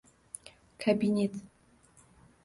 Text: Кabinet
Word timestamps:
Кabinet 0.77 1.35